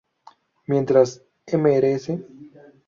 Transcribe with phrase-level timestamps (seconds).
[0.65, 2.21] Mientras Mrs.